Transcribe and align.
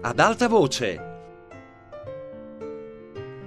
ad 0.00 0.20
alta 0.20 0.46
voce. 0.46 1.06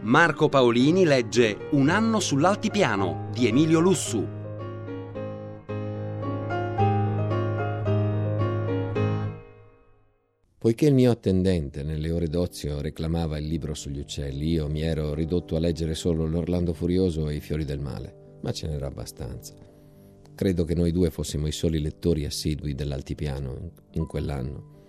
Marco 0.01 0.49
Paolini 0.49 1.05
legge 1.05 1.69
Un 1.71 1.87
anno 1.87 2.19
sull'altipiano 2.19 3.29
di 3.33 3.47
Emilio 3.47 3.79
Lussu. 3.79 4.27
Poiché 10.57 10.85
il 10.85 10.93
mio 10.93 11.11
attendente 11.11 11.83
nelle 11.83 12.11
ore 12.11 12.27
d'ozio 12.27 12.81
reclamava 12.81 13.37
il 13.37 13.47
libro 13.47 13.73
sugli 13.73 13.99
uccelli, 13.99 14.49
io 14.49 14.67
mi 14.67 14.81
ero 14.81 15.13
ridotto 15.13 15.55
a 15.55 15.59
leggere 15.59 15.95
solo 15.95 16.25
l'Orlando 16.25 16.73
Furioso 16.73 17.29
e 17.29 17.35
i 17.35 17.39
Fiori 17.39 17.63
del 17.63 17.79
Male, 17.79 18.37
ma 18.41 18.51
ce 18.51 18.67
n'era 18.67 18.87
abbastanza. 18.87 19.55
Credo 20.35 20.65
che 20.65 20.75
noi 20.75 20.91
due 20.91 21.11
fossimo 21.11 21.47
i 21.47 21.51
soli 21.51 21.79
lettori 21.79 22.25
assidui 22.25 22.75
dell'altipiano 22.75 23.71
in 23.91 24.05
quell'anno. 24.05 24.80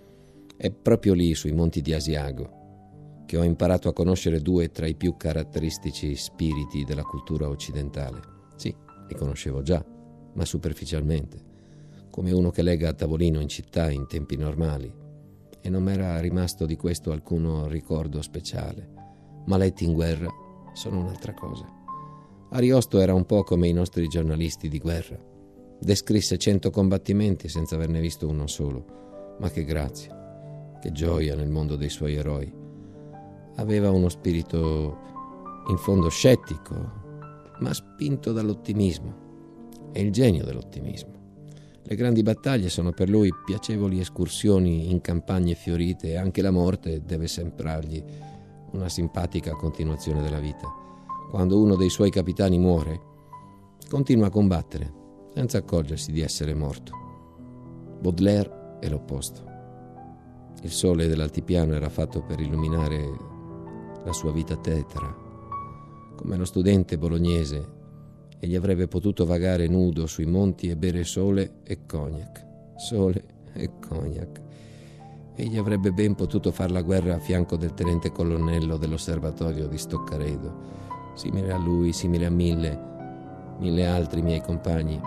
È 0.62 0.70
proprio 0.70 1.12
lì, 1.12 1.34
sui 1.34 1.50
monti 1.50 1.80
di 1.80 1.92
Asiago, 1.92 3.24
che 3.26 3.36
ho 3.36 3.42
imparato 3.42 3.88
a 3.88 3.92
conoscere 3.92 4.38
due 4.38 4.70
tra 4.70 4.86
i 4.86 4.94
più 4.94 5.16
caratteristici 5.16 6.14
spiriti 6.14 6.84
della 6.84 7.02
cultura 7.02 7.48
occidentale. 7.48 8.20
Sì, 8.54 8.72
li 9.08 9.14
conoscevo 9.16 9.62
già, 9.62 9.84
ma 10.34 10.44
superficialmente, 10.44 11.36
come 12.10 12.30
uno 12.30 12.50
che 12.50 12.62
lega 12.62 12.90
a 12.90 12.92
tavolino 12.92 13.40
in 13.40 13.48
città 13.48 13.90
in 13.90 14.06
tempi 14.06 14.36
normali, 14.36 14.94
e 15.60 15.68
non 15.68 15.82
m'era 15.82 16.20
rimasto 16.20 16.64
di 16.64 16.76
questo 16.76 17.10
alcuno 17.10 17.66
ricordo 17.66 18.22
speciale. 18.22 18.88
Ma 19.46 19.56
letti 19.56 19.82
in 19.82 19.94
guerra 19.94 20.28
sono 20.74 21.00
un'altra 21.00 21.34
cosa. 21.34 21.66
Ariosto 22.50 23.00
era 23.00 23.14
un 23.14 23.26
po' 23.26 23.42
come 23.42 23.66
i 23.66 23.72
nostri 23.72 24.06
giornalisti 24.06 24.68
di 24.68 24.78
guerra. 24.78 25.18
Descrisse 25.80 26.38
cento 26.38 26.70
combattimenti 26.70 27.48
senza 27.48 27.74
averne 27.74 27.98
visto 27.98 28.28
uno 28.28 28.46
solo. 28.46 29.34
Ma 29.40 29.50
che 29.50 29.64
grazia, 29.64 30.21
che 30.82 30.90
gioia 30.90 31.36
nel 31.36 31.48
mondo 31.48 31.76
dei 31.76 31.88
suoi 31.88 32.16
eroi 32.16 32.52
aveva 33.56 33.92
uno 33.92 34.08
spirito 34.08 34.98
in 35.68 35.76
fondo 35.76 36.08
scettico, 36.08 36.74
ma 37.60 37.72
spinto 37.72 38.32
dall'ottimismo. 38.32 39.90
È 39.92 40.00
il 40.00 40.10
genio 40.10 40.44
dell'ottimismo. 40.44 41.20
Le 41.84 41.94
grandi 41.94 42.22
battaglie 42.22 42.68
sono 42.68 42.90
per 42.90 43.08
lui 43.08 43.30
piacevoli 43.44 44.00
escursioni 44.00 44.90
in 44.90 45.00
campagne 45.00 45.54
fiorite 45.54 46.08
e 46.08 46.16
anche 46.16 46.42
la 46.42 46.50
morte 46.50 47.02
deve 47.04 47.28
sembrargli 47.28 48.02
una 48.72 48.88
simpatica 48.88 49.52
continuazione 49.52 50.20
della 50.20 50.40
vita. 50.40 50.66
Quando 51.30 51.60
uno 51.60 51.76
dei 51.76 51.90
suoi 51.90 52.10
capitani 52.10 52.58
muore, 52.58 53.00
continua 53.88 54.26
a 54.26 54.30
combattere 54.30 54.92
senza 55.32 55.58
accorgersi 55.58 56.10
di 56.10 56.22
essere 56.22 56.54
morto. 56.54 56.92
Baudelaire 58.00 58.78
è 58.80 58.88
l'opposto. 58.88 59.51
Il 60.64 60.70
sole 60.70 61.08
dell'altipiano 61.08 61.74
era 61.74 61.88
fatto 61.88 62.22
per 62.22 62.38
illuminare 62.38 63.10
la 64.04 64.12
sua 64.12 64.30
vita 64.30 64.56
tetra. 64.56 65.12
Come 66.14 66.36
lo 66.36 66.44
studente 66.44 66.96
bolognese, 66.96 67.68
egli 68.38 68.54
avrebbe 68.54 68.86
potuto 68.86 69.26
vagare 69.26 69.66
nudo 69.66 70.06
sui 70.06 70.24
monti 70.24 70.68
e 70.68 70.76
bere 70.76 71.02
sole 71.02 71.62
e 71.64 71.84
cognac. 71.84 72.46
Sole 72.76 73.24
e 73.54 73.70
cognac. 73.80 74.40
Egli 75.34 75.56
avrebbe 75.58 75.90
ben 75.90 76.14
potuto 76.14 76.52
fare 76.52 76.72
la 76.72 76.82
guerra 76.82 77.16
a 77.16 77.18
fianco 77.18 77.56
del 77.56 77.74
tenente 77.74 78.12
colonnello 78.12 78.76
dell'osservatorio 78.76 79.66
di 79.66 79.78
Stoccaredo, 79.78 80.54
simile 81.14 81.52
a 81.52 81.58
lui, 81.58 81.92
simile 81.92 82.26
a 82.26 82.30
mille, 82.30 83.56
mille 83.58 83.84
altri 83.84 84.22
miei 84.22 84.40
compagni. 84.40 85.00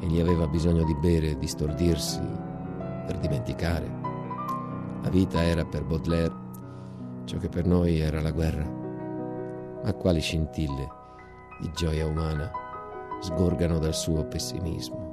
Egli 0.00 0.18
aveva 0.18 0.48
bisogno 0.48 0.82
di 0.82 0.96
bere, 0.96 1.38
di 1.38 1.46
stordirsi, 1.46 2.20
per 3.06 3.18
dimenticare. 3.20 3.95
La 5.02 5.10
vita 5.10 5.42
era 5.42 5.64
per 5.64 5.84
Baudelaire 5.84 6.44
ciò 7.24 7.38
che 7.38 7.48
per 7.48 7.66
noi 7.66 8.00
era 8.00 8.20
la 8.20 8.30
guerra. 8.30 8.64
Ma 9.82 9.92
quali 9.92 10.20
scintille 10.20 10.88
di 11.60 11.70
gioia 11.74 12.06
umana 12.06 12.50
sgorgano 13.20 13.78
dal 13.78 13.94
suo 13.94 14.24
pessimismo. 14.26 15.05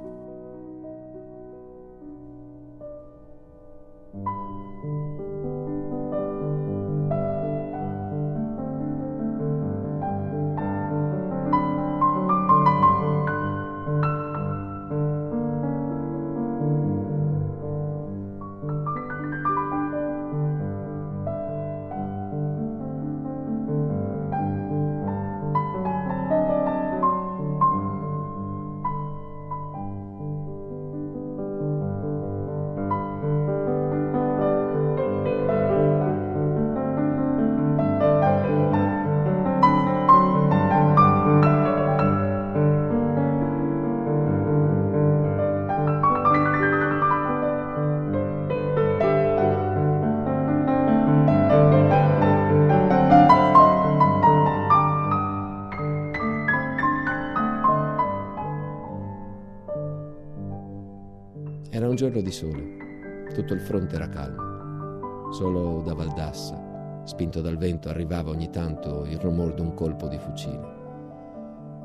Giorno 62.04 62.20
di 62.20 62.32
sole. 62.32 63.26
Tutto 63.32 63.54
il 63.54 63.60
fronte 63.60 63.94
era 63.94 64.10
calmo. 64.10 65.32
Solo 65.32 65.80
da 65.80 65.94
Valdassa, 65.94 67.02
spinto 67.04 67.40
dal 67.40 67.56
vento, 67.56 67.88
arrivava 67.88 68.28
ogni 68.28 68.50
tanto 68.50 69.06
il 69.06 69.18
rumore 69.18 69.54
di 69.54 69.62
un 69.62 69.72
colpo 69.72 70.06
di 70.08 70.18
fucile. 70.18 70.82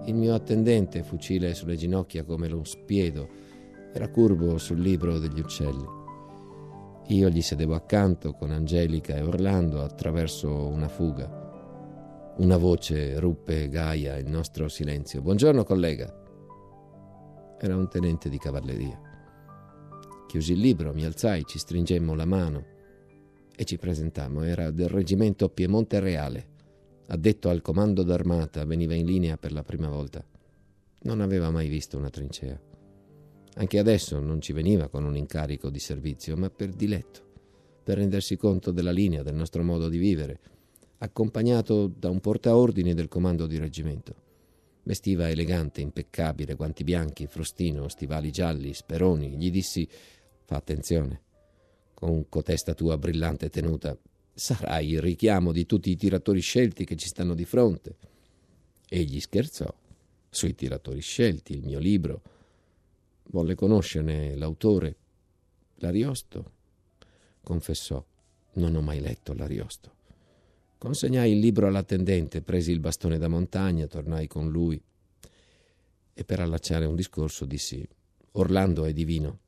Il 0.06 0.16
mio 0.16 0.34
attendente, 0.34 1.04
fucile 1.04 1.54
sulle 1.54 1.78
ginocchia 1.78 2.26
come 2.26 2.50
lo 2.50 2.66
spiedo, 2.66 3.30
era 3.94 4.10
curvo 4.10 4.58
sul 4.58 4.82
libro 4.82 5.20
degli 5.20 5.40
uccelli. 5.40 5.86
Io 7.08 7.30
gli 7.30 7.42
sedevo 7.42 7.76
accanto 7.76 8.34
con 8.34 8.52
Angelica 8.52 9.16
e 9.16 9.22
Orlando 9.22 9.82
attraverso 9.82 10.68
una 10.68 10.90
fuga. 10.90 12.34
Una 12.40 12.58
voce 12.58 13.18
ruppe 13.20 13.70
Gaia 13.70 14.18
il 14.18 14.30
nostro 14.30 14.68
silenzio. 14.68 15.22
Buongiorno 15.22 15.64
collega. 15.64 16.14
Era 17.58 17.76
un 17.78 17.88
tenente 17.88 18.28
di 18.28 18.38
cavalleria. 18.38 19.09
Chiusi 20.30 20.52
il 20.52 20.60
libro, 20.60 20.94
mi 20.94 21.06
alzai, 21.06 21.44
ci 21.44 21.58
stringemmo 21.58 22.14
la 22.14 22.26
mano 22.26 22.64
e 23.56 23.66
ci 23.66 23.78
presentammo. 23.78 24.44
Era 24.44 24.70
del 24.70 24.88
reggimento 24.88 25.50
Piemonte 25.50 26.00
Reale. 26.00 26.48
Addetto 27.08 27.50
al 27.50 27.64
comando 27.64 28.04
d'armata, 28.04 28.64
veniva 28.64 28.94
in 28.94 29.08
linea 29.08 29.38
per 29.38 29.52
la 29.52 29.64
prima 29.64 29.90
volta. 29.90 30.24
Non 31.02 31.22
aveva 31.22 31.50
mai 31.50 31.68
visto 31.68 31.98
una 31.98 32.12
trincea. 32.12 32.62
Anche 33.56 33.80
adesso 33.80 34.20
non 34.20 34.40
ci 34.40 34.54
veniva 34.54 34.88
con 34.88 35.04
un 35.04 35.18
incarico 35.18 35.72
di 35.72 35.80
servizio, 35.80 36.38
ma 36.38 36.52
per 36.52 36.74
diletto, 36.74 37.22
per 37.84 37.98
rendersi 37.98 38.38
conto 38.38 38.70
della 38.70 38.92
linea, 38.92 39.24
del 39.24 39.34
nostro 39.34 39.64
modo 39.64 39.90
di 39.90 39.98
vivere, 39.98 40.40
accompagnato 41.00 41.88
da 41.88 42.12
un 42.12 42.20
portaordini 42.20 42.94
del 42.94 43.08
comando 43.08 43.48
di 43.48 43.58
reggimento. 43.58 44.28
Vestiva 44.84 45.28
elegante, 45.28 45.82
impeccabile, 45.82 46.54
guanti 46.54 46.84
bianchi, 46.84 47.26
frustino, 47.26 47.88
stivali 47.90 48.32
gialli, 48.32 48.74
speroni. 48.74 49.38
Gli 49.38 49.52
dissi 49.52 49.88
Fa 50.50 50.56
attenzione. 50.56 51.22
Con 51.94 52.28
cotesta 52.28 52.74
tua 52.74 52.98
brillante 52.98 53.52
tenuta 53.52 53.96
sarai 54.34 54.94
il 54.94 55.00
richiamo 55.00 55.52
di 55.52 55.68
tutti 55.68 55.92
i 55.92 55.96
tiratori 55.96 56.40
scelti 56.40 56.86
che 56.86 56.96
ci 56.96 57.08
stanno 57.08 57.36
di 57.36 57.46
fronte. 57.46 57.98
Egli 58.88 59.20
scherzò 59.20 59.72
sui 60.28 60.56
tiratori 60.56 61.02
scelti, 61.02 61.54
il 61.54 61.64
mio 61.64 61.78
libro. 61.78 62.22
Volle 63.26 63.54
conoscerne 63.54 64.36
l'autore. 64.36 64.96
L'Ariosto? 65.76 66.52
Confessò, 67.44 68.04
non 68.54 68.76
ho 68.76 68.82
mai 68.82 69.02
letto 69.02 69.36
l'Ariosto. 69.36 69.92
Consegnai 70.80 71.34
il 71.34 71.38
libro 71.38 71.68
all'attendente, 71.68 72.42
presi 72.42 72.72
il 72.72 72.80
bastone 72.80 73.20
da 73.20 73.28
montagna, 73.28 73.86
tornai 73.86 74.26
con 74.26 74.50
lui 74.50 74.82
e 76.12 76.24
per 76.24 76.40
allacciare 76.40 76.86
un 76.86 76.96
discorso 76.96 77.46
dissi 77.46 77.88
Orlando 78.32 78.86
è 78.86 78.94
divino. 78.94 79.42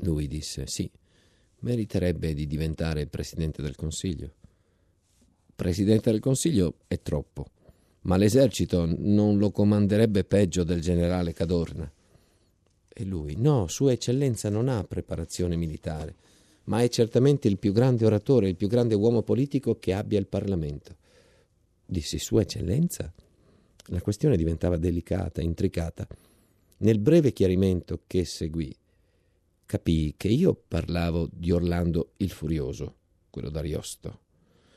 Lui 0.00 0.28
disse 0.28 0.66
sì, 0.66 0.90
meriterebbe 1.60 2.34
di 2.34 2.46
diventare 2.46 3.06
presidente 3.06 3.62
del 3.62 3.74
Consiglio. 3.74 4.34
Presidente 5.54 6.10
del 6.10 6.20
Consiglio 6.20 6.74
è 6.86 7.00
troppo, 7.00 7.46
ma 8.02 8.16
l'esercito 8.16 8.86
non 8.86 9.38
lo 9.38 9.50
comanderebbe 9.50 10.24
peggio 10.24 10.64
del 10.64 10.80
generale 10.80 11.32
Cadorna. 11.32 11.90
E 12.98 13.04
lui, 13.04 13.36
no, 13.36 13.66
Sua 13.68 13.92
Eccellenza 13.92 14.48
non 14.48 14.68
ha 14.68 14.84
preparazione 14.84 15.56
militare. 15.56 16.14
ma 16.66 16.82
è 16.82 16.88
certamente 16.88 17.48
il 17.48 17.58
più 17.58 17.72
grande 17.72 18.06
oratore, 18.06 18.48
il 18.48 18.56
più 18.56 18.68
grande 18.68 18.94
uomo 18.94 19.22
politico 19.22 19.78
che 19.78 19.92
abbia 19.92 20.18
il 20.18 20.26
Parlamento. 20.26 20.96
Dissi 21.84 22.18
Sua 22.18 22.42
Eccellenza. 22.42 23.12
La 23.90 24.02
questione 24.02 24.36
diventava 24.36 24.76
delicata, 24.76 25.40
intricata. 25.40 26.06
Nel 26.78 26.98
breve 26.98 27.32
chiarimento 27.32 28.02
che 28.06 28.24
seguì, 28.24 28.74
capii 29.66 30.14
che 30.16 30.28
io 30.28 30.54
parlavo 30.54 31.28
di 31.30 31.50
Orlando 31.50 32.12
il 32.18 32.30
Furioso, 32.30 32.94
quello 33.28 33.50
d'Ariosto, 33.50 34.20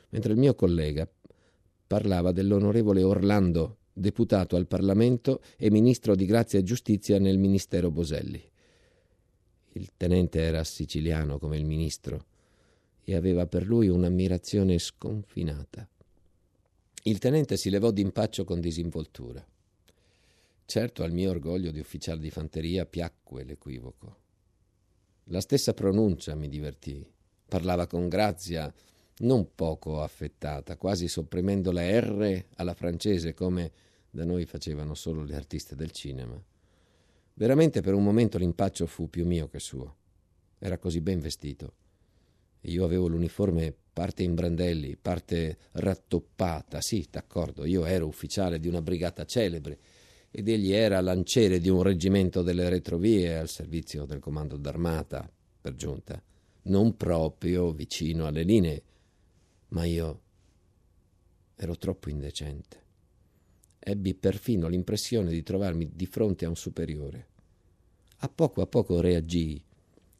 mentre 0.10 0.34
il 0.34 0.40
mio 0.40 0.56
collega 0.56 1.10
parlava 1.88 2.32
dell'onorevole 2.32 3.04
Orlando, 3.04 3.78
deputato 3.94 4.56
al 4.56 4.68
Parlamento 4.68 5.42
e 5.58 5.70
ministro 5.70 6.16
di 6.16 6.26
grazia 6.26 6.60
e 6.60 6.64
giustizia 6.64 7.20
nel 7.20 7.38
ministero 7.38 7.92
Boselli. 7.92 8.42
Il 9.74 9.92
tenente 9.96 10.42
era 10.42 10.64
siciliano 10.64 11.38
come 11.38 11.58
il 11.58 11.66
ministro 11.66 12.26
e 13.04 13.16
aveva 13.16 13.46
per 13.46 13.66
lui 13.66 13.88
un'ammirazione 13.88 14.78
sconfinata. 14.80 15.88
Il 17.04 17.18
tenente 17.20 17.58
si 17.58 17.70
levò 17.70 17.92
d'impaccio 17.92 18.44
con 18.44 18.60
disinvoltura. 18.60 19.46
Certo 20.66 21.04
al 21.04 21.12
mio 21.12 21.30
orgoglio 21.30 21.72
di 21.72 21.80
ufficiale 21.80 22.20
di 22.20 22.30
fanteria 22.30 22.86
piacque 22.86 23.44
l'equivoco. 23.44 24.28
La 25.31 25.42
stessa 25.42 25.76
pronuncia 25.76 26.34
mi 26.34 26.50
divertì. 26.50 27.06
Parlava 27.48 27.86
con 27.86 28.10
grazia 28.10 28.74
non 29.20 29.54
poco 29.54 30.02
affettata, 30.02 30.76
quasi 30.76 31.08
sopprimendo 31.08 31.72
la 31.72 31.84
R 32.00 32.46
alla 32.56 32.74
francese 32.74 33.36
come 33.36 33.72
da 34.10 34.26
noi 34.26 34.46
facevano 34.46 34.96
solo 34.96 35.24
le 35.24 35.36
artiste 35.36 35.76
del 35.76 35.92
cinema. 35.92 36.42
Veramente 37.36 37.81
per 37.81 37.94
un 37.94 38.04
momento 38.04 38.40
l'impaccio 38.40 38.88
fu 38.88 39.08
più 39.08 39.24
mio 39.28 39.48
che 39.50 39.60
suo. 39.60 39.98
Era 40.58 40.80
così 40.80 41.00
ben 41.00 41.20
vestito. 41.20 41.74
Io 42.62 42.84
avevo 42.84 43.08
l'uniforme 43.08 43.72
parte 43.94 44.24
in 44.24 44.34
brandelli, 44.34 44.98
parte 44.98 45.58
rattoppata. 45.74 46.81
Sì, 46.81 47.06
d'accordo, 47.08 47.66
io 47.66 47.86
ero 47.86 48.08
ufficiale 48.08 48.60
di 48.60 48.68
una 48.68 48.81
brigata 48.81 49.26
celebre 49.26 49.78
ed 50.31 50.48
egli 50.48 50.72
era 50.72 51.02
lanciere 51.02 51.60
di 51.60 51.70
un 51.70 51.81
reggimento 51.81 52.42
delle 52.42 52.70
retrovie 52.70 53.38
al 53.38 53.50
servizio 53.50 54.06
del 54.06 54.20
comando 54.20 54.58
d'armata, 54.58 55.30
per 55.62 55.76
giunta, 55.76 56.22
non 56.64 56.96
proprio 56.96 57.72
vicino 57.72 58.28
alle 58.28 58.44
linee, 58.44 58.84
ma 59.70 59.86
io 59.86 60.22
ero 61.56 61.78
troppo 61.78 62.10
indecente. 62.10 62.88
Ebbi 63.80 64.14
perfino 64.14 64.68
l'impressione 64.68 65.31
di 65.31 65.42
trovarmi 65.42 65.90
di 65.94 66.06
fronte 66.06 66.46
a 66.46 66.50
un 66.50 66.56
superiore. 66.56 67.28
A 68.18 68.30
poco 68.30 68.62
a 68.62 68.68
poco 68.68 69.00
reagii, 69.00 69.64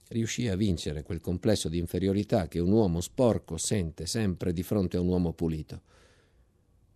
riuscii 0.08 0.48
a 0.48 0.56
vincere 0.56 1.04
quel 1.04 1.22
complesso 1.22 1.70
di 1.70 1.78
inferiorità 1.78 2.48
che 2.48 2.60
un 2.60 2.72
uomo 2.72 3.00
sporco 3.00 3.58
sente 3.58 4.06
sempre 4.06 4.54
di 4.54 4.64
fronte 4.64 4.98
a 4.98 5.02
un 5.02 5.08
uomo 5.08 5.34
pulito. 5.34 5.82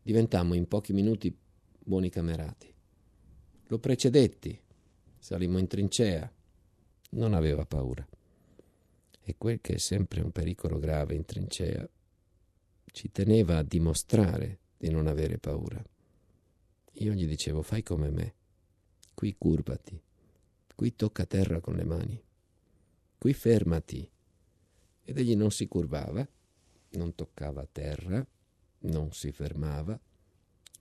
Diventammo 0.02 0.56
in 0.56 0.68
pochi 0.68 0.94
minuti 0.94 1.36
buoni 1.80 2.10
camerati. 2.10 2.73
Lo 3.74 3.80
precedetti, 3.80 4.56
salimmo 5.18 5.58
in 5.58 5.66
trincea. 5.66 6.32
Non 7.14 7.34
aveva 7.34 7.66
paura. 7.66 8.08
E 9.20 9.36
quel 9.36 9.62
che 9.62 9.74
è 9.74 9.78
sempre 9.80 10.22
un 10.22 10.30
pericolo 10.30 10.78
grave 10.78 11.16
in 11.16 11.26
trincea 11.26 11.90
ci 12.92 13.12
teneva 13.12 13.58
a 13.58 13.64
dimostrare 13.64 14.60
di 14.78 14.92
non 14.92 15.08
avere 15.08 15.40
paura. 15.40 15.84
Io 16.92 17.14
gli 17.14 17.26
dicevo 17.26 17.64
fai 17.64 17.82
come 17.82 18.12
me, 18.12 18.36
qui 19.16 19.34
curvati, 19.40 20.00
qui 20.76 20.96
tocca 20.96 21.26
terra 21.26 21.60
con 21.60 21.76
le 21.76 21.84
mani, 21.84 22.24
qui 23.18 23.34
fermati. 23.34 24.08
Ed 25.04 25.18
egli 25.18 25.36
non 25.36 25.50
si 25.50 25.68
curvava, 25.68 26.24
non 26.92 27.16
toccava 27.16 27.68
terra, 27.72 28.24
non 28.82 29.12
si 29.14 29.32
fermava, 29.32 30.00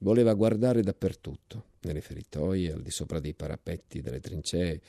voleva 0.03 0.35
guardare 0.35 0.83
dappertutto, 0.83 1.65
nelle 1.81 2.01
feritoie, 2.01 2.73
al 2.73 2.83
di 2.83 2.91
sopra 2.91 3.21
dei 3.21 3.35
parapetti, 3.35 4.01
delle 4.01 4.21
trincee. 4.21 4.81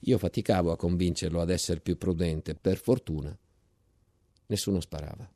Io 0.00 0.18
faticavo 0.18 0.70
a 0.70 0.76
convincerlo 0.76 1.40
ad 1.40 1.50
essere 1.50 1.80
più 1.80 1.98
prudente, 1.98 2.54
per 2.54 2.78
fortuna 2.78 3.36
nessuno 4.46 4.80
sparava. 4.80 5.28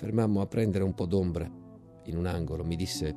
Fermammo 0.00 0.40
a 0.40 0.46
prendere 0.46 0.82
un 0.82 0.94
po' 0.94 1.04
d'ombra 1.04 1.46
in 2.04 2.16
un 2.16 2.24
angolo. 2.24 2.64
Mi 2.64 2.74
disse, 2.74 3.14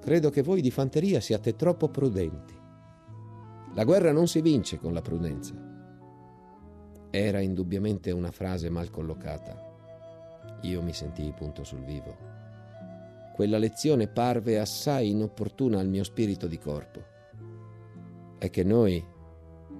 credo 0.00 0.30
che 0.30 0.42
voi 0.42 0.60
di 0.60 0.72
fanteria 0.72 1.20
siate 1.20 1.54
troppo 1.54 1.88
prudenti. 1.88 2.58
La 3.74 3.84
guerra 3.84 4.10
non 4.10 4.26
si 4.26 4.40
vince 4.40 4.78
con 4.78 4.92
la 4.92 5.00
prudenza. 5.00 5.54
Era 7.10 7.38
indubbiamente 7.38 8.10
una 8.10 8.32
frase 8.32 8.68
mal 8.68 8.90
collocata. 8.90 10.58
Io 10.62 10.82
mi 10.82 10.92
sentii 10.92 11.32
punto 11.32 11.62
sul 11.62 11.84
vivo. 11.84 12.16
Quella 13.32 13.58
lezione 13.58 14.08
parve 14.08 14.58
assai 14.58 15.10
inopportuna 15.10 15.78
al 15.78 15.86
mio 15.86 16.02
spirito 16.02 16.48
di 16.48 16.58
corpo. 16.58 17.00
È 18.38 18.50
che 18.50 18.64
noi, 18.64 19.04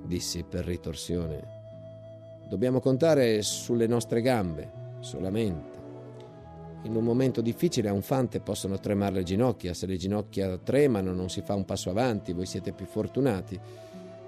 dissi 0.04 0.44
per 0.44 0.64
ritorsione, 0.64 1.42
dobbiamo 2.48 2.78
contare 2.78 3.42
sulle 3.42 3.88
nostre 3.88 4.22
gambe 4.22 4.77
solamente. 5.00 5.78
In 6.82 6.94
un 6.94 7.02
momento 7.02 7.40
difficile 7.40 7.88
a 7.88 7.92
un 7.92 8.02
fante 8.02 8.40
possono 8.40 8.78
tremare 8.78 9.16
le 9.16 9.22
ginocchia, 9.24 9.74
se 9.74 9.86
le 9.86 9.96
ginocchia 9.96 10.58
tremano 10.58 11.12
non 11.12 11.28
si 11.28 11.42
fa 11.42 11.54
un 11.54 11.64
passo 11.64 11.90
avanti, 11.90 12.32
voi 12.32 12.46
siete 12.46 12.72
più 12.72 12.86
fortunati. 12.86 13.58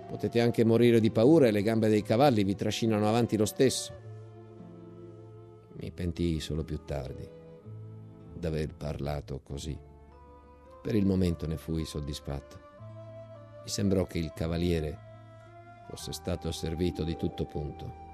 Potete 0.08 0.40
anche 0.40 0.64
morire 0.64 0.98
di 0.98 1.12
paura 1.12 1.46
e 1.46 1.52
le 1.52 1.62
gambe 1.62 1.88
dei 1.88 2.02
cavalli 2.02 2.42
vi 2.42 2.56
trascinano 2.56 3.08
avanti 3.08 3.36
lo 3.36 3.46
stesso. 3.46 3.92
Mi 5.74 5.92
pentii 5.92 6.40
solo 6.40 6.64
più 6.64 6.84
tardi 6.84 7.28
d'aver 8.34 8.74
parlato 8.74 9.40
così. 9.44 9.78
Per 10.82 10.94
il 10.94 11.06
momento 11.06 11.46
ne 11.46 11.56
fui 11.56 11.84
soddisfatto. 11.84 12.58
Mi 13.62 13.68
sembrò 13.68 14.04
che 14.06 14.18
il 14.18 14.32
cavaliere 14.34 14.98
fosse 15.88 16.12
stato 16.12 16.50
servito 16.50 17.04
di 17.04 17.16
tutto 17.16 17.44
punto. 17.44 18.08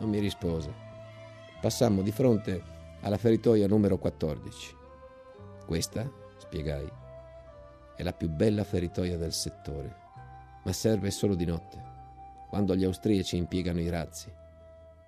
Non 0.00 0.08
mi 0.08 0.18
rispose 0.18 0.89
passammo 1.60 2.00
di 2.00 2.10
fronte 2.10 2.62
alla 3.02 3.18
feritoia 3.18 3.66
numero 3.66 3.98
14. 3.98 4.74
Questa, 5.66 6.10
spiegai, 6.38 6.90
è 7.94 8.02
la 8.02 8.14
più 8.14 8.30
bella 8.30 8.64
feritoia 8.64 9.18
del 9.18 9.32
settore, 9.32 9.94
ma 10.64 10.72
serve 10.72 11.10
solo 11.10 11.34
di 11.34 11.44
notte, 11.44 11.78
quando 12.48 12.74
gli 12.74 12.84
austriaci 12.84 13.36
impiegano 13.36 13.80
i 13.80 13.90
razzi. 13.90 14.32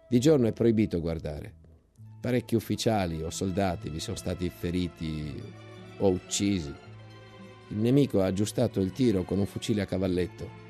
Di 0.08 0.20
giorno 0.20 0.46
è 0.46 0.52
proibito 0.52 1.00
guardare. 1.00 1.54
Parecchi 2.20 2.54
ufficiali 2.54 3.22
o 3.22 3.30
soldati 3.30 3.88
vi 3.88 3.98
sono 3.98 4.16
stati 4.16 4.48
feriti 4.50 5.42
o 5.98 6.08
uccisi. 6.08 6.72
Il 7.68 7.78
nemico 7.78 8.20
ha 8.20 8.26
aggiustato 8.26 8.80
il 8.80 8.92
tiro 8.92 9.24
con 9.24 9.38
un 9.38 9.46
fucile 9.46 9.80
a 9.80 9.86
cavalletto 9.86 10.60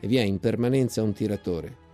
e 0.00 0.06
vi 0.08 0.16
è 0.16 0.22
in 0.22 0.40
permanenza 0.40 1.00
un 1.00 1.12
tiratore 1.12 1.86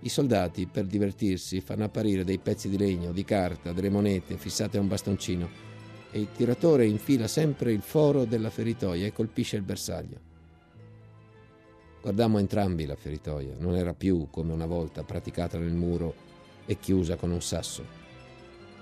i 0.00 0.08
soldati, 0.08 0.66
per 0.66 0.86
divertirsi, 0.86 1.60
fanno 1.60 1.84
apparire 1.84 2.22
dei 2.22 2.38
pezzi 2.38 2.68
di 2.68 2.78
legno, 2.78 3.12
di 3.12 3.24
carta, 3.24 3.72
delle 3.72 3.90
monete 3.90 4.36
fissate 4.36 4.76
a 4.76 4.80
un 4.80 4.88
bastoncino 4.88 5.48
e 6.10 6.20
il 6.20 6.28
tiratore 6.32 6.86
infila 6.86 7.26
sempre 7.26 7.72
il 7.72 7.82
foro 7.82 8.24
della 8.24 8.50
feritoia 8.50 9.06
e 9.06 9.12
colpisce 9.12 9.56
il 9.56 9.62
bersaglio. 9.62 10.20
Guardammo 12.00 12.38
entrambi 12.38 12.86
la 12.86 12.94
feritoia, 12.94 13.56
non 13.58 13.74
era 13.74 13.94
più 13.94 14.28
come 14.30 14.52
una 14.52 14.66
volta 14.66 15.02
praticata 15.02 15.58
nel 15.58 15.74
muro 15.74 16.14
e 16.66 16.78
chiusa 16.78 17.16
con 17.16 17.32
un 17.32 17.42
sasso. 17.42 17.84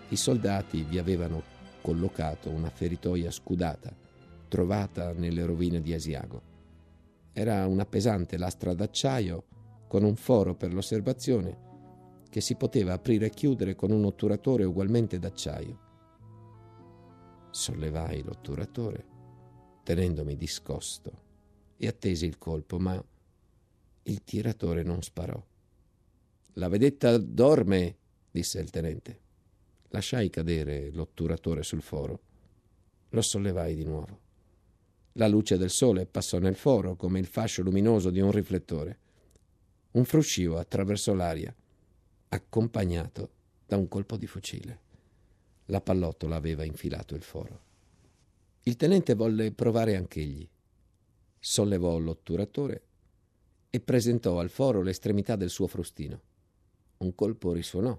I 0.08 0.16
soldati 0.16 0.82
vi 0.82 0.98
avevano 0.98 1.42
collocato 1.80 2.50
una 2.50 2.68
feritoia 2.68 3.30
scudata, 3.30 3.94
trovata 4.48 5.12
nelle 5.12 5.44
rovine 5.46 5.80
di 5.80 5.94
Asiago. 5.94 6.42
Era 7.32 7.66
una 7.66 7.86
pesante 7.86 8.36
lastra 8.36 8.74
d'acciaio 8.74 9.44
con 9.86 10.02
un 10.02 10.16
foro 10.16 10.54
per 10.54 10.72
l'osservazione 10.72 11.72
che 12.28 12.40
si 12.40 12.56
poteva 12.56 12.94
aprire 12.94 13.26
e 13.26 13.30
chiudere 13.30 13.74
con 13.76 13.92
un 13.92 14.04
otturatore 14.04 14.64
ugualmente 14.64 15.18
d'acciaio. 15.18 15.78
Sollevai 17.50 18.22
l'otturatore, 18.22 19.06
tenendomi 19.84 20.36
discosto, 20.36 21.22
e 21.76 21.86
attesi 21.86 22.26
il 22.26 22.38
colpo, 22.38 22.78
ma 22.78 23.00
il 24.02 24.24
tiratore 24.24 24.82
non 24.82 25.00
sparò. 25.02 25.40
La 26.54 26.68
vedetta 26.68 27.16
dorme, 27.18 27.96
disse 28.30 28.58
il 28.60 28.70
tenente. 28.70 29.20
Lasciai 29.88 30.28
cadere 30.28 30.90
l'otturatore 30.90 31.62
sul 31.62 31.82
foro. 31.82 32.20
Lo 33.10 33.22
sollevai 33.22 33.76
di 33.76 33.84
nuovo. 33.84 34.20
La 35.12 35.28
luce 35.28 35.56
del 35.56 35.70
sole 35.70 36.06
passò 36.06 36.38
nel 36.38 36.56
foro 36.56 36.96
come 36.96 37.20
il 37.20 37.26
fascio 37.26 37.62
luminoso 37.62 38.10
di 38.10 38.20
un 38.20 38.32
riflettore. 38.32 38.98
Un 39.94 40.04
fruscio 40.04 40.58
attraversò 40.58 41.14
l'aria, 41.14 41.54
accompagnato 42.30 43.30
da 43.64 43.76
un 43.76 43.86
colpo 43.86 44.16
di 44.16 44.26
fucile. 44.26 44.80
La 45.66 45.80
pallottola 45.80 46.34
aveva 46.34 46.64
infilato 46.64 47.14
il 47.14 47.22
foro. 47.22 47.60
Il 48.64 48.74
tenente 48.74 49.14
volle 49.14 49.52
provare 49.52 49.94
anch'egli. 49.94 50.48
Sollevò 51.38 51.96
l'otturatore 51.98 52.82
e 53.70 53.78
presentò 53.78 54.40
al 54.40 54.50
foro 54.50 54.82
l'estremità 54.82 55.36
del 55.36 55.50
suo 55.50 55.68
frustino. 55.68 56.20
Un 56.98 57.14
colpo 57.14 57.52
risuonò. 57.52 57.96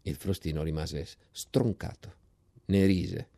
Il 0.00 0.16
frustino 0.16 0.62
rimase 0.62 1.06
stroncato. 1.30 2.14
Ne 2.66 2.86
rise. 2.86 3.28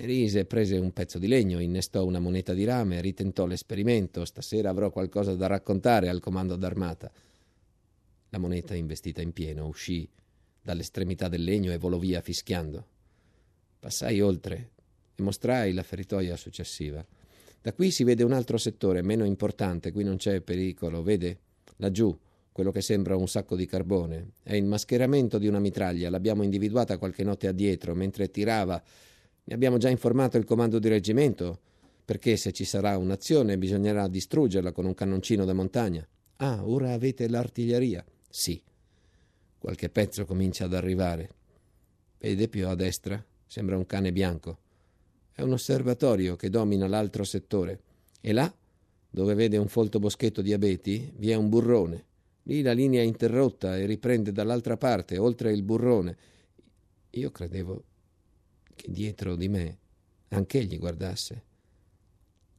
Rise, 0.00 0.44
prese 0.44 0.76
un 0.76 0.92
pezzo 0.92 1.18
di 1.18 1.28
legno, 1.28 1.60
innestò 1.60 2.04
una 2.04 2.18
moneta 2.18 2.52
di 2.52 2.64
rame, 2.64 3.00
ritentò 3.00 3.46
l'esperimento. 3.46 4.24
Stasera 4.24 4.68
avrò 4.68 4.90
qualcosa 4.90 5.36
da 5.36 5.46
raccontare 5.46 6.08
al 6.08 6.18
comando 6.18 6.56
d'armata. 6.56 7.10
La 8.30 8.38
moneta, 8.38 8.74
investita 8.74 9.22
in 9.22 9.32
pieno, 9.32 9.66
uscì 9.66 10.08
dall'estremità 10.60 11.28
del 11.28 11.44
legno 11.44 11.72
e 11.72 11.78
volò 11.78 11.98
via 11.98 12.20
fischiando. 12.20 12.86
Passai 13.78 14.20
oltre 14.20 14.70
e 15.14 15.22
mostrai 15.22 15.72
la 15.72 15.84
feritoia 15.84 16.36
successiva. 16.36 17.06
Da 17.62 17.72
qui 17.72 17.92
si 17.92 18.02
vede 18.02 18.24
un 18.24 18.32
altro 18.32 18.58
settore, 18.58 19.00
meno 19.00 19.24
importante, 19.24 19.92
qui 19.92 20.02
non 20.02 20.16
c'è 20.16 20.40
pericolo, 20.40 21.04
vede? 21.04 21.38
Laggiù, 21.76 22.18
quello 22.50 22.72
che 22.72 22.80
sembra 22.80 23.16
un 23.16 23.28
sacco 23.28 23.54
di 23.54 23.64
carbone. 23.64 24.32
È 24.42 24.54
il 24.54 24.64
mascheramento 24.64 25.38
di 25.38 25.46
una 25.46 25.60
mitraglia, 25.60 26.10
l'abbiamo 26.10 26.42
individuata 26.42 26.98
qualche 26.98 27.22
notte 27.22 27.46
addietro, 27.46 27.94
mentre 27.94 28.30
tirava. 28.30 28.82
Ne 29.46 29.54
abbiamo 29.54 29.76
già 29.76 29.90
informato 29.90 30.38
il 30.38 30.44
comando 30.44 30.78
di 30.78 30.88
reggimento, 30.88 31.60
perché 32.04 32.36
se 32.36 32.52
ci 32.52 32.64
sarà 32.64 32.96
un'azione 32.96 33.58
bisognerà 33.58 34.08
distruggerla 34.08 34.72
con 34.72 34.86
un 34.86 34.94
cannoncino 34.94 35.44
da 35.44 35.52
montagna. 35.52 36.06
Ah, 36.36 36.66
ora 36.66 36.92
avete 36.92 37.28
l'artiglieria? 37.28 38.04
Sì. 38.28 38.60
Qualche 39.58 39.90
pezzo 39.90 40.24
comincia 40.24 40.64
ad 40.64 40.74
arrivare. 40.74 41.30
Vede 42.18 42.48
più 42.48 42.66
a 42.68 42.74
destra? 42.74 43.22
Sembra 43.46 43.76
un 43.76 43.86
cane 43.86 44.12
bianco. 44.12 44.58
È 45.32 45.42
un 45.42 45.52
osservatorio 45.52 46.36
che 46.36 46.48
domina 46.48 46.86
l'altro 46.86 47.24
settore. 47.24 47.80
E 48.20 48.32
là, 48.32 48.52
dove 49.10 49.34
vede 49.34 49.58
un 49.58 49.68
folto 49.68 49.98
boschetto 49.98 50.40
di 50.42 50.52
abeti, 50.52 51.12
vi 51.16 51.30
è 51.30 51.34
un 51.34 51.48
burrone. 51.48 52.04
Lì 52.44 52.62
la 52.62 52.72
linea 52.72 53.02
è 53.02 53.04
interrotta 53.04 53.76
e 53.76 53.86
riprende 53.86 54.32
dall'altra 54.32 54.76
parte, 54.76 55.18
oltre 55.18 55.52
il 55.52 55.62
burrone. 55.62 56.16
Io 57.10 57.30
credevo 57.30 57.84
che 58.74 58.90
dietro 58.90 59.36
di 59.36 59.48
me 59.48 59.78
anch'egli 60.28 60.78
guardasse. 60.78 61.42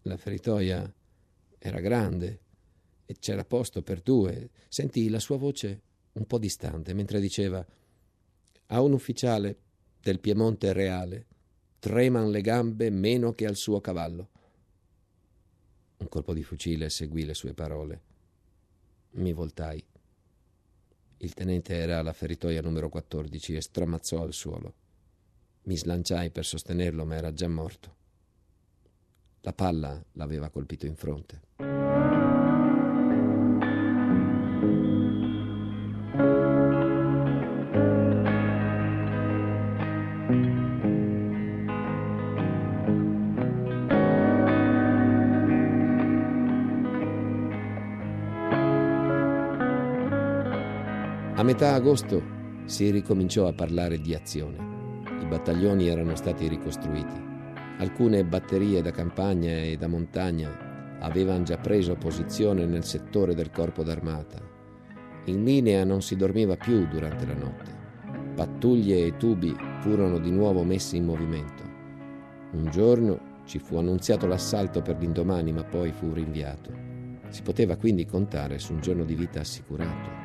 La 0.03 0.17
feritoia 0.17 0.91
era 1.57 1.79
grande 1.79 2.39
e 3.05 3.15
c'era 3.19 3.43
posto 3.43 3.81
per 3.81 4.01
due. 4.01 4.50
Sentii 4.67 5.10
la 5.10 5.19
sua 5.19 5.38
voce 5.38 5.81
un 6.13 6.25
po' 6.25 6.38
distante, 6.38 6.93
mentre 6.93 7.19
diceva 7.19 7.65
a 8.67 8.81
un 8.81 8.93
ufficiale 8.93 9.57
del 10.00 10.19
Piemonte 10.19 10.74
reale 10.74 11.25
treman 11.79 12.31
le 12.31 12.41
gambe 12.41 12.89
meno 12.89 13.34
che 13.34 13.45
al 13.45 13.55
suo 13.55 13.79
cavallo. 13.79 14.29
Un 15.98 16.10
colpo 16.10 16.34
di 16.34 16.41
fucile 16.41 16.89
seguì 16.89 17.25
le 17.25 17.36
sue 17.36 17.53
parole. 17.53 18.01
Mi 19.12 19.34
voltai. 19.34 19.84
Il 21.17 21.34
tenente 21.36 21.75
era 21.75 22.00
alla 22.00 22.12
feritoia 22.12 22.62
numero 22.62 22.89
14 22.89 23.55
e 23.55 23.62
stramazzò 23.62 24.24
al 24.24 24.34
suolo. 24.34 24.74
Mi 25.65 25.77
slanciai 25.77 26.31
per 26.31 26.45
sostenerlo, 26.45 27.05
ma 27.05 27.15
era 27.15 27.34
già 27.34 27.48
morto. 27.48 27.95
La 29.41 29.53
palla 29.53 30.03
l'aveva 30.13 30.50
colpito 30.50 30.86
in 30.86 30.95
fronte. 30.95 31.41
metà 51.45 51.75
agosto 51.75 52.24
si 52.65 52.89
ricominciò 52.89 53.48
a 53.48 53.53
parlare 53.53 54.01
di 54.01 54.15
azione. 54.15 54.75
I 55.22 55.25
battaglioni 55.25 55.88
erano 55.88 56.15
stati 56.15 56.48
ricostruiti. 56.48 57.24
Alcune 57.77 58.24
batterie 58.24 58.81
da 58.81 58.91
campagna 58.91 59.51
e 59.51 59.75
da 59.77 59.88
montagna 59.88 60.98
avevano 61.00 61.43
già 61.43 61.57
preso 61.57 61.95
posizione 61.95 62.65
nel 62.65 62.84
settore 62.84 63.34
del 63.34 63.51
corpo 63.51 63.84
d'armata. 63.84 64.39
In 65.25 65.43
linea 65.43 65.84
non 65.84 66.01
si 66.01 66.15
dormiva 66.15 66.55
più 66.55 66.88
durante 66.88 67.25
la 67.25 67.34
notte. 67.34 67.72
Pattuglie 68.36 69.05
e 69.05 69.17
tubi 69.17 69.55
furono 69.79 70.19
di 70.19 70.31
nuovo 70.31 70.63
messi 70.63 70.98
in 70.98 71.05
movimento. 71.05 71.63
Un 72.51 72.69
giorno 72.69 73.41
ci 73.45 73.60
fu 73.60 73.77
annunziato 73.77 74.27
l'assalto 74.27 74.81
per 74.81 74.98
l'indomani, 74.98 75.51
ma 75.51 75.63
poi 75.63 75.91
fu 75.91 76.13
rinviato. 76.13 76.72
Si 77.29 77.41
poteva 77.41 77.75
quindi 77.75 78.05
contare 78.05 78.60
su 78.60 78.74
un 78.74 78.81
giorno 78.81 79.03
di 79.03 79.15
vita 79.15 79.39
assicurato. 79.39 80.25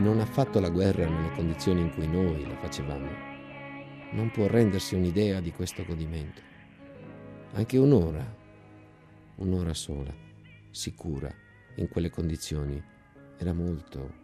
Non 0.00 0.18
ha 0.18 0.24
fatto 0.24 0.60
la 0.60 0.70
guerra 0.70 1.06
nelle 1.06 1.34
condizioni 1.34 1.82
in 1.82 1.92
cui 1.92 2.08
noi 2.08 2.46
la 2.48 2.56
facevamo. 2.56 3.10
Non 4.12 4.30
può 4.32 4.46
rendersi 4.46 4.94
un'idea 4.94 5.40
di 5.40 5.52
questo 5.52 5.84
godimento. 5.84 6.40
Anche 7.52 7.76
un'ora, 7.76 8.24
un'ora 9.36 9.74
sola, 9.74 10.12
sicura, 10.70 11.30
in 11.76 11.88
quelle 11.88 12.08
condizioni, 12.08 12.82
era 13.36 13.52
molto. 13.52 14.14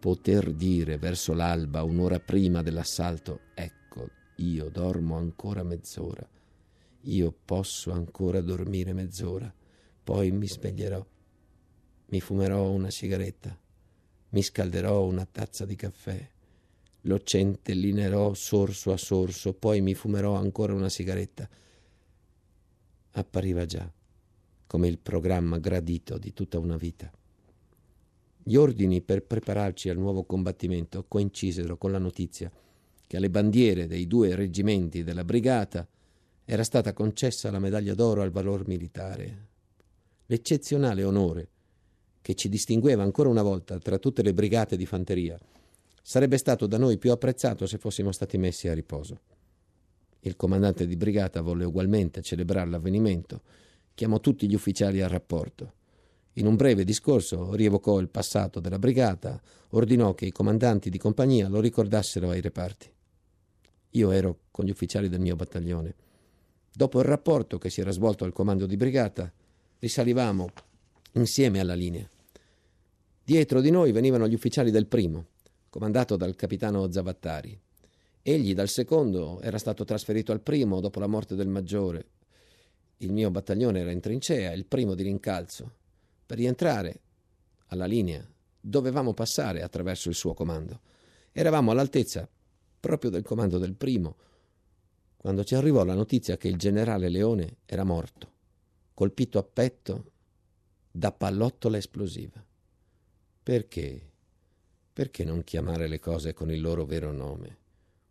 Poter 0.00 0.52
dire 0.52 0.98
verso 0.98 1.34
l'alba, 1.34 1.84
un'ora 1.84 2.18
prima 2.18 2.62
dell'assalto, 2.62 3.42
ecco, 3.54 4.10
io 4.38 4.68
dormo 4.70 5.16
ancora 5.16 5.62
mezz'ora, 5.62 6.28
io 7.02 7.34
posso 7.44 7.92
ancora 7.92 8.40
dormire 8.40 8.92
mezz'ora, 8.92 9.54
poi 10.02 10.32
mi 10.32 10.48
sveglierò, 10.48 11.06
mi 12.06 12.20
fumerò 12.20 12.70
una 12.70 12.90
sigaretta 12.90 13.56
mi 14.36 14.42
scalderò 14.42 15.02
una 15.02 15.24
tazza 15.24 15.64
di 15.64 15.76
caffè, 15.76 16.28
lo 17.02 17.22
centellinerò 17.22 18.34
sorso 18.34 18.92
a 18.92 18.98
sorso, 18.98 19.54
poi 19.54 19.80
mi 19.80 19.94
fumerò 19.94 20.34
ancora 20.34 20.74
una 20.74 20.90
sigaretta. 20.90 21.48
Appariva 23.12 23.64
già 23.64 23.90
come 24.66 24.88
il 24.88 24.98
programma 24.98 25.56
gradito 25.56 26.18
di 26.18 26.34
tutta 26.34 26.58
una 26.58 26.76
vita. 26.76 27.10
Gli 28.42 28.56
ordini 28.56 29.00
per 29.00 29.24
prepararci 29.24 29.88
al 29.88 29.96
nuovo 29.96 30.24
combattimento 30.24 31.06
coincisero 31.08 31.78
con 31.78 31.90
la 31.90 31.98
notizia 31.98 32.52
che 33.06 33.16
alle 33.16 33.30
bandiere 33.30 33.86
dei 33.86 34.06
due 34.06 34.34
reggimenti 34.34 35.02
della 35.02 35.24
brigata 35.24 35.88
era 36.44 36.62
stata 36.62 36.92
concessa 36.92 37.50
la 37.50 37.58
medaglia 37.58 37.94
d'oro 37.94 38.20
al 38.20 38.32
valor 38.32 38.66
militare. 38.66 39.46
L'eccezionale 40.26 41.04
onore 41.04 41.48
che 42.26 42.34
ci 42.34 42.48
distingueva 42.48 43.04
ancora 43.04 43.28
una 43.28 43.42
volta 43.42 43.78
tra 43.78 43.98
tutte 43.98 44.20
le 44.20 44.34
brigate 44.34 44.76
di 44.76 44.84
fanteria, 44.84 45.38
sarebbe 46.02 46.38
stato 46.38 46.66
da 46.66 46.76
noi 46.76 46.98
più 46.98 47.12
apprezzato 47.12 47.68
se 47.68 47.78
fossimo 47.78 48.10
stati 48.10 48.36
messi 48.36 48.66
a 48.66 48.74
riposo. 48.74 49.20
Il 50.18 50.34
comandante 50.34 50.88
di 50.88 50.96
brigata 50.96 51.40
volle 51.40 51.64
ugualmente 51.64 52.22
celebrare 52.22 52.68
l'avvenimento, 52.68 53.42
chiamò 53.94 54.18
tutti 54.18 54.48
gli 54.48 54.56
ufficiali 54.56 55.02
al 55.02 55.08
rapporto. 55.08 55.74
In 56.32 56.48
un 56.48 56.56
breve 56.56 56.82
discorso 56.82 57.54
rievocò 57.54 58.00
il 58.00 58.08
passato 58.08 58.58
della 58.58 58.80
brigata, 58.80 59.40
ordinò 59.68 60.12
che 60.14 60.26
i 60.26 60.32
comandanti 60.32 60.90
di 60.90 60.98
compagnia 60.98 61.46
lo 61.46 61.60
ricordassero 61.60 62.30
ai 62.30 62.40
reparti. 62.40 62.92
Io 63.90 64.10
ero 64.10 64.40
con 64.50 64.64
gli 64.64 64.70
ufficiali 64.70 65.08
del 65.08 65.20
mio 65.20 65.36
battaglione. 65.36 65.94
Dopo 66.74 66.98
il 66.98 67.04
rapporto 67.04 67.56
che 67.58 67.70
si 67.70 67.80
era 67.80 67.92
svolto 67.92 68.24
al 68.24 68.32
comando 68.32 68.66
di 68.66 68.76
brigata, 68.76 69.32
risalivamo 69.78 70.48
insieme 71.12 71.60
alla 71.60 71.74
linea. 71.74 72.10
Dietro 73.26 73.60
di 73.60 73.70
noi 73.70 73.90
venivano 73.90 74.28
gli 74.28 74.34
ufficiali 74.34 74.70
del 74.70 74.86
primo, 74.86 75.30
comandato 75.68 76.14
dal 76.14 76.36
capitano 76.36 76.88
Zavattari. 76.92 77.60
Egli 78.22 78.54
dal 78.54 78.68
secondo 78.68 79.40
era 79.40 79.58
stato 79.58 79.82
trasferito 79.82 80.30
al 80.30 80.40
primo 80.40 80.78
dopo 80.78 81.00
la 81.00 81.08
morte 81.08 81.34
del 81.34 81.48
maggiore. 81.48 82.06
Il 82.98 83.10
mio 83.10 83.32
battaglione 83.32 83.80
era 83.80 83.90
in 83.90 83.98
trincea, 83.98 84.52
il 84.52 84.64
primo 84.64 84.94
di 84.94 85.02
rincalzo. 85.02 85.72
Per 86.24 86.38
rientrare 86.38 87.00
alla 87.66 87.86
linea 87.86 88.24
dovevamo 88.60 89.12
passare 89.12 89.60
attraverso 89.62 90.08
il 90.08 90.14
suo 90.14 90.32
comando. 90.32 90.82
Eravamo 91.32 91.72
all'altezza 91.72 92.28
proprio 92.78 93.10
del 93.10 93.24
comando 93.24 93.58
del 93.58 93.74
primo, 93.74 94.18
quando 95.16 95.42
ci 95.42 95.56
arrivò 95.56 95.82
la 95.82 95.94
notizia 95.94 96.36
che 96.36 96.46
il 96.46 96.58
generale 96.58 97.08
Leone 97.08 97.56
era 97.66 97.82
morto, 97.82 98.30
colpito 98.94 99.40
a 99.40 99.42
petto 99.42 100.12
da 100.92 101.10
pallottola 101.10 101.76
esplosiva. 101.76 102.45
Perché? 103.46 104.00
Perché 104.92 105.22
non 105.22 105.44
chiamare 105.44 105.86
le 105.86 106.00
cose 106.00 106.34
con 106.34 106.50
il 106.50 106.60
loro 106.60 106.84
vero 106.84 107.12
nome? 107.12 107.58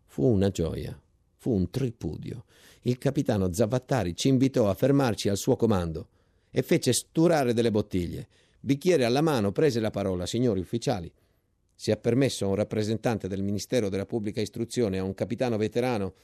Fu 0.06 0.24
una 0.24 0.48
gioia, 0.48 0.98
fu 1.34 1.50
un 1.50 1.68
tripudio. 1.68 2.46
Il 2.84 2.96
capitano 2.96 3.52
Zavattari 3.52 4.16
ci 4.16 4.28
invitò 4.28 4.70
a 4.70 4.74
fermarci 4.74 5.28
al 5.28 5.36
suo 5.36 5.54
comando 5.54 6.08
e 6.50 6.62
fece 6.62 6.94
sturare 6.94 7.52
delle 7.52 7.70
bottiglie. 7.70 8.28
Bicchiere 8.58 9.04
alla 9.04 9.20
mano 9.20 9.52
prese 9.52 9.78
la 9.78 9.90
parola, 9.90 10.24
signori 10.24 10.60
ufficiali. 10.60 11.12
Si 11.74 11.90
è 11.90 11.98
permesso 11.98 12.46
a 12.46 12.48
un 12.48 12.54
rappresentante 12.54 13.28
del 13.28 13.42
Ministero 13.42 13.90
della 13.90 14.06
Pubblica 14.06 14.40
Istruzione, 14.40 14.96
a 14.96 15.04
un 15.04 15.12
capitano 15.12 15.58
veterano, 15.58 16.14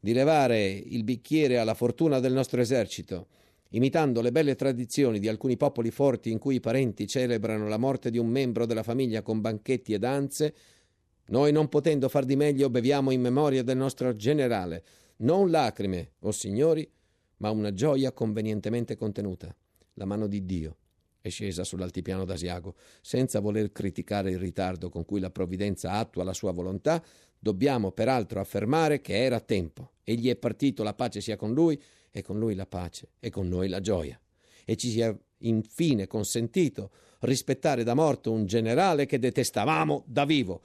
di 0.00 0.14
levare 0.14 0.66
il 0.66 1.04
bicchiere 1.04 1.58
alla 1.58 1.74
fortuna 1.74 2.20
del 2.20 2.32
nostro 2.32 2.62
esercito 2.62 3.26
imitando 3.72 4.20
le 4.20 4.32
belle 4.32 4.54
tradizioni 4.54 5.18
di 5.18 5.28
alcuni 5.28 5.56
popoli 5.56 5.90
forti 5.90 6.30
in 6.30 6.38
cui 6.38 6.56
i 6.56 6.60
parenti 6.60 7.06
celebrano 7.06 7.68
la 7.68 7.76
morte 7.76 8.10
di 8.10 8.18
un 8.18 8.28
membro 8.28 8.66
della 8.66 8.82
famiglia 8.82 9.22
con 9.22 9.40
banchetti 9.40 9.92
e 9.92 9.98
danze, 9.98 10.54
noi 11.26 11.52
non 11.52 11.68
potendo 11.68 12.08
far 12.08 12.24
di 12.24 12.36
meglio 12.36 12.70
beviamo 12.70 13.10
in 13.10 13.20
memoria 13.20 13.62
del 13.62 13.76
nostro 13.76 14.14
generale, 14.16 14.84
non 15.18 15.50
lacrime, 15.50 16.12
o 16.20 16.28
oh 16.28 16.32
signori, 16.32 16.90
ma 17.38 17.50
una 17.50 17.72
gioia 17.72 18.12
convenientemente 18.12 18.96
contenuta, 18.96 19.54
la 19.94 20.04
mano 20.04 20.26
di 20.26 20.44
Dio 20.44 20.76
è 21.22 21.28
scesa 21.28 21.64
sull'altipiano 21.64 22.24
d'Asiago. 22.24 22.74
Senza 23.00 23.40
voler 23.40 23.70
criticare 23.70 24.32
il 24.32 24.38
ritardo 24.38 24.90
con 24.90 25.04
cui 25.04 25.20
la 25.20 25.30
provvidenza 25.30 25.92
attua 25.92 26.24
la 26.24 26.34
sua 26.34 26.50
volontà, 26.50 27.02
dobbiamo 27.38 27.92
peraltro 27.92 28.40
affermare 28.40 29.00
che 29.00 29.22
era 29.24 29.40
tempo. 29.40 29.92
Egli 30.02 30.28
è 30.28 30.36
partito, 30.36 30.82
la 30.82 30.94
pace 30.94 31.20
sia 31.20 31.36
con 31.36 31.54
lui, 31.54 31.80
e 32.12 32.22
con 32.22 32.38
lui 32.38 32.54
la 32.54 32.66
pace, 32.66 33.08
e 33.18 33.30
con 33.30 33.48
noi 33.48 33.68
la 33.68 33.80
gioia. 33.80 34.20
E 34.64 34.76
ci 34.76 34.90
sia 34.90 35.16
infine 35.38 36.06
consentito 36.06 36.90
rispettare 37.20 37.82
da 37.82 37.94
morto 37.94 38.30
un 38.30 38.46
generale 38.46 39.06
che 39.06 39.18
detestavamo 39.18 40.04
da 40.06 40.24
vivo. 40.24 40.62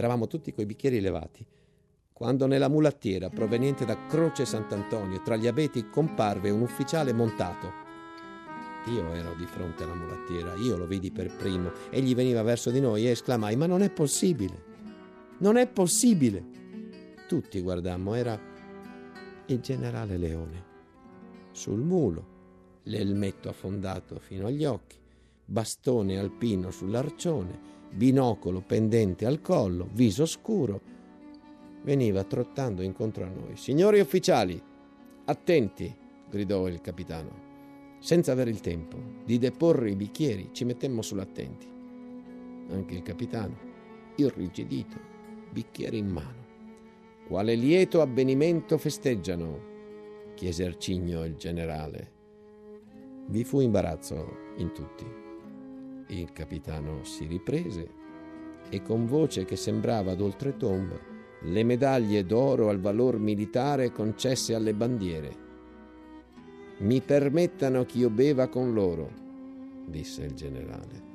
Eravamo 0.00 0.26
tutti 0.26 0.54
coi 0.54 0.64
bicchieri 0.64 0.98
levati, 0.98 1.44
quando 2.10 2.46
nella 2.46 2.68
mulattiera 2.68 3.28
proveniente 3.28 3.84
da 3.84 4.06
Croce 4.06 4.46
Sant'Antonio 4.46 5.20
tra 5.20 5.36
gli 5.36 5.46
abeti 5.46 5.90
comparve 5.90 6.48
un 6.48 6.62
ufficiale 6.62 7.12
montato. 7.12 7.70
Io 8.86 9.12
ero 9.12 9.34
di 9.34 9.44
fronte 9.44 9.82
alla 9.82 9.94
mulattiera, 9.94 10.54
io 10.54 10.78
lo 10.78 10.86
vidi 10.86 11.10
per 11.10 11.36
primo, 11.36 11.70
egli 11.90 12.14
veniva 12.14 12.40
verso 12.40 12.70
di 12.70 12.80
noi 12.80 13.06
e 13.06 13.10
esclamai: 13.10 13.56
Ma 13.56 13.66
non 13.66 13.82
è 13.82 13.90
possibile! 13.90 14.62
Non 15.40 15.58
è 15.58 15.68
possibile! 15.68 16.42
Tutti 17.28 17.60
guardammo, 17.60 18.14
era 18.14 18.40
il 19.44 19.60
generale 19.60 20.16
Leone. 20.16 20.64
Sul 21.50 21.80
mulo, 21.80 22.80
l'elmetto 22.84 23.50
affondato 23.50 24.18
fino 24.18 24.46
agli 24.46 24.64
occhi, 24.64 24.96
bastone 25.44 26.18
alpino 26.18 26.70
sull'arcione, 26.70 27.68
binocolo 27.90 28.60
pendente 28.60 29.26
al 29.26 29.40
collo, 29.40 29.88
viso 29.92 30.26
scuro, 30.26 30.80
veniva 31.82 32.24
trottando 32.24 32.82
incontro 32.82 33.24
a 33.24 33.28
noi. 33.28 33.56
Signori 33.56 34.00
ufficiali, 34.00 34.60
attenti, 35.24 35.94
gridò 36.28 36.68
il 36.68 36.80
capitano. 36.80 37.48
Senza 37.98 38.32
avere 38.32 38.50
il 38.50 38.60
tempo 38.60 38.96
di 39.24 39.38
deporre 39.38 39.90
i 39.90 39.96
bicchieri, 39.96 40.50
ci 40.52 40.64
mettemmo 40.64 41.02
sull'attenti. 41.02 41.68
Anche 42.70 42.94
il 42.94 43.02
capitano, 43.02 43.56
irrigidito, 44.16 44.96
bicchiere 45.50 45.96
in 45.96 46.08
mano. 46.08 46.48
Quale 47.26 47.54
lieto 47.54 48.00
avvenimento 48.00 48.78
festeggiano? 48.78 49.68
chiese 50.34 50.64
Arcigno 50.64 51.24
il 51.24 51.36
generale. 51.36 52.12
Vi 53.26 53.44
fu 53.44 53.60
imbarazzo 53.60 54.54
in 54.56 54.72
tutti. 54.72 55.29
Il 56.10 56.32
capitano 56.32 57.04
si 57.04 57.24
riprese 57.24 57.88
e 58.68 58.82
con 58.82 59.06
voce 59.06 59.44
che 59.44 59.54
sembrava 59.54 60.16
d'oltretomba 60.16 60.98
le 61.42 61.62
medaglie 61.62 62.26
d'oro 62.26 62.68
al 62.68 62.80
valor 62.80 63.18
militare 63.18 63.92
concesse 63.92 64.52
alle 64.56 64.74
bandiere. 64.74 65.48
Mi 66.78 67.00
permettano 67.00 67.84
che 67.84 67.98
io 67.98 68.10
beva 68.10 68.48
con 68.48 68.72
loro, 68.72 69.08
disse 69.86 70.24
il 70.24 70.34
generale. 70.34 71.08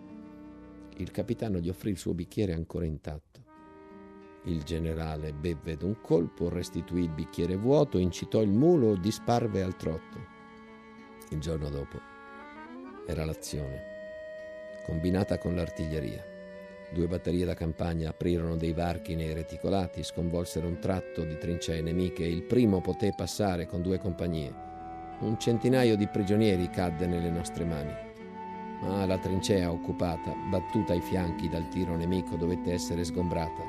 Il 0.95 1.11
capitano 1.11 1.59
gli 1.59 1.67
offrì 1.67 1.89
il 1.89 1.97
suo 1.97 2.13
bicchiere 2.13 2.53
ancora 2.53 2.85
intatto. 2.85 3.43
Il 4.43 4.63
generale 4.63 5.33
bevve 5.33 5.75
d'un 5.75 5.99
colpo, 5.99 6.47
restituì 6.47 7.01
il 7.01 7.11
bicchiere 7.11 7.57
vuoto, 7.57 7.97
incitò 7.97 8.41
il 8.41 8.51
mulo, 8.51 8.95
disparve 8.95 9.61
al 9.61 9.75
trotto. 9.75 10.19
Il 11.31 11.39
giorno 11.39 11.69
dopo 11.69 11.99
era 13.05 13.25
l'azione 13.25 13.94
combinata 14.85 15.39
con 15.39 15.55
l'artiglieria. 15.55 16.23
Due 16.93 17.07
batterie 17.07 17.43
da 17.43 17.55
campagna 17.55 18.09
aprirono 18.09 18.55
dei 18.55 18.71
varchi 18.71 19.15
nei 19.15 19.33
reticolati, 19.33 20.03
sconvolsero 20.03 20.67
un 20.67 20.79
tratto 20.79 21.23
di 21.23 21.37
trincee 21.37 21.81
nemiche 21.81 22.23
e 22.23 22.29
il 22.29 22.43
primo 22.43 22.79
poté 22.79 23.13
passare 23.17 23.65
con 23.65 23.81
due 23.81 23.97
compagnie. 23.97 24.53
Un 25.19 25.39
centinaio 25.39 25.97
di 25.97 26.07
prigionieri 26.07 26.69
cadde 26.69 27.07
nelle 27.07 27.31
nostre 27.31 27.65
mani. 27.65 27.93
Ma 28.81 29.05
la 29.05 29.17
trincea 29.17 29.71
occupata, 29.71 30.31
battuta 30.49 30.93
ai 30.93 31.01
fianchi 31.01 31.49
dal 31.49 31.67
tiro 31.69 31.95
nemico, 31.95 32.35
dovette 32.35 32.71
essere 32.71 33.03
sgombrata. 33.03 33.63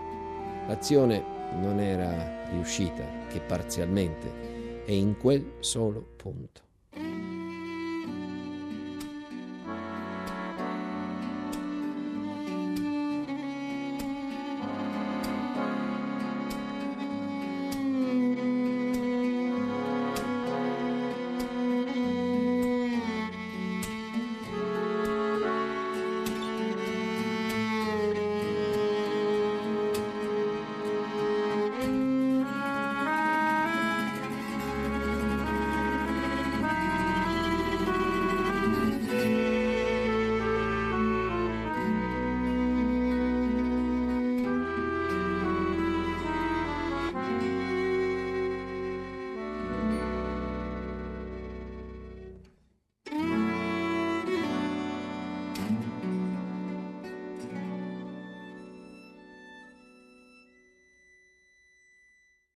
L'azione 0.67 1.25
non 1.55 1.81
era 1.81 2.49
riuscita 2.51 3.05
che 3.29 3.41
parzialmente 3.41 4.85
e 4.85 4.97
in 4.97 5.17
quel 5.17 5.55
solo 5.61 6.07
punto. 6.17 6.66